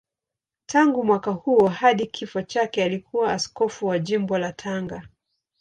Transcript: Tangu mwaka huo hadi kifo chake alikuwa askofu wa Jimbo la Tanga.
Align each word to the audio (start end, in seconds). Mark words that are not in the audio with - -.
Tangu 0.65 1.03
mwaka 1.03 1.31
huo 1.31 1.67
hadi 1.67 2.05
kifo 2.07 2.41
chake 2.41 2.83
alikuwa 2.83 3.33
askofu 3.33 3.85
wa 3.87 3.99
Jimbo 3.99 4.37
la 4.37 4.53
Tanga. 4.53 5.07